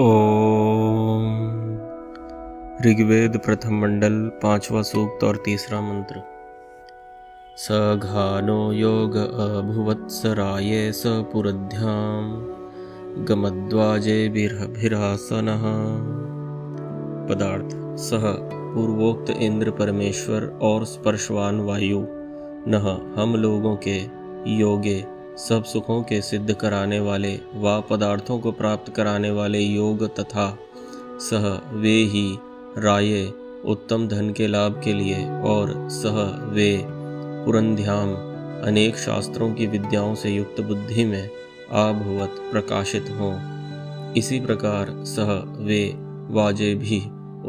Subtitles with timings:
[0.00, 1.52] ओम।
[2.86, 6.22] ऋग्वेद प्रथम मंडल, पांचवा सूक्त और तीसरा मंत्र।
[7.56, 12.42] सघानो योग अभुवत्सराये स पुरध्याम,
[13.24, 14.28] गमद्वाजे
[14.68, 15.46] भिरासन।
[17.30, 18.32] पदार्थ सह
[18.74, 22.06] पूर्वोक्त इंद्र परमेश्वर और स्पर्शवान वायु,
[22.68, 22.74] न,
[23.18, 23.96] हम लोगों के
[24.46, 30.58] योगे सब सुखों के सिद्ध कराने वाले, व पदार्थों को प्राप्त कराने वाले योग तथा
[31.20, 32.38] सह वे ही
[32.78, 33.32] राय,
[33.64, 36.84] उत्तम धन के लाभ के लिए और सह वे
[37.46, 38.14] पुरंध्याम,
[38.66, 41.30] अनेक शास्त्रों की विद्याओं से युक्त बुद्धि में
[41.72, 43.34] आभवत प्रकाशित हों।
[44.12, 45.32] इसी प्रकार सह
[45.64, 45.94] वे
[46.30, 46.98] वाजे भी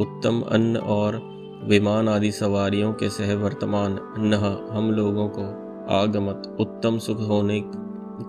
[0.01, 1.21] उत्तम अन्न और
[1.63, 4.33] विमान आदि सवारियों के सह वर्तमान न
[4.71, 7.61] हम लोगों को आगमत उत्तम सुख होने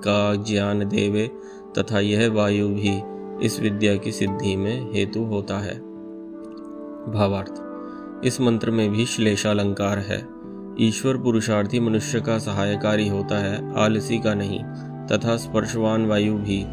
[0.04, 1.30] का ज्ञान देवे
[1.78, 3.00] तथा यह वायु भी
[3.46, 5.74] इस विद्या की सिद्धि में हेतु होता है।
[7.12, 7.62] भावार्थ,
[8.26, 10.26] इस मंत्र में भी श्लेषालंकार है।
[10.80, 14.62] ईश्वर पुरुषार्थी मनुष्य का सहायकारी होता है, आलसी का नहीं,
[15.06, 16.64] तथा स्पर्शवान वायु भी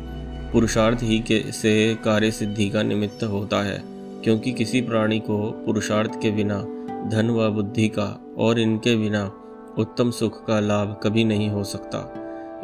[0.53, 3.83] पुरुषार्थ ही के से कार्य सिद्धि का निमित्त होता है,
[4.23, 6.61] क्योंकि किसी प्राणी को पुरुषार्थ के बिना
[7.09, 9.31] धन व बुद्धि का और इनके बिना
[9.79, 11.99] उत्तम सुख का लाभ कभी नहीं हो सकता।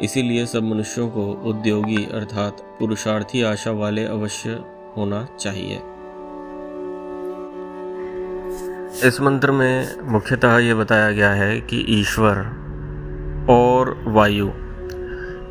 [0.02, 4.50] इसीलिए सब मनुष्यों को उद्योगी अर्थात पुरुषार्थी आशा वाले अवश्य
[4.96, 5.76] होना चाहिए।
[9.08, 12.38] इस मंत्र में मुख्यतः ये बताया गया है कि ईश्वर
[13.50, 14.50] और वायु,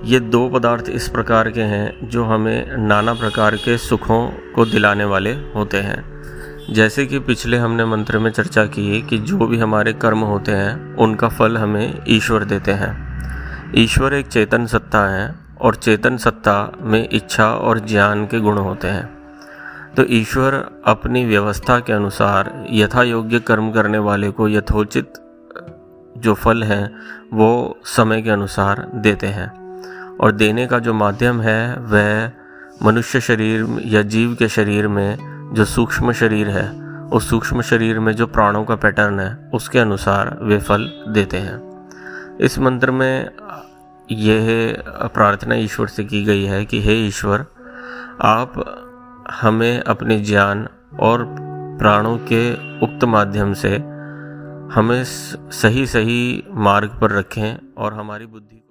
[0.03, 5.05] ये दो पदार्थ इस प्रकार के हैं जो हमें नाना प्रकार के सुखों को दिलाने
[5.05, 6.14] वाले होते हैं।
[6.69, 10.95] जैसे कि पिछले हमने मंत्र में चर्चा की कि जो भी हमारे कर्म होते हैं,
[10.95, 13.05] उनका फल हमें ईश्वर देते हैं।
[13.75, 18.87] ईश्वर एक चेतन सत्ता है और चेतन सत्ता में इच्छा और ज्ञान के गुण होते
[18.87, 19.15] हैं।
[19.97, 25.13] तो ईश्वर अपनी व्यवस्था के अनुसार यथा योग्य कर्म करने वाले को यथोचित
[26.17, 26.91] जो फल है,
[27.33, 29.65] वो समय के अनुसार देते हैं।
[30.17, 32.31] और देने का जो माध्यम है, वह
[32.83, 38.13] मनुष्य शरीर या जीव के शरीर में जो सूक्ष्म शरीर है, उस सूक्ष्म शरीर में
[38.13, 41.87] जो प्राणों का पैटर्न है, उसके अनुसार वे फल देते हैं।
[42.37, 43.31] इस मंत्र में
[44.11, 44.45] यह
[45.03, 47.45] प्रार्थना ईश्वर से की गई है कि, हे ईश्वर,
[48.21, 48.81] आप
[49.31, 50.67] हमें अपने ज्ञान
[50.99, 51.35] और
[51.79, 53.77] प्राणों के उक्त माध्यम से
[54.73, 55.03] हमें
[55.51, 58.64] सही सही मार्ग पर रखें और हमारी बुद्धि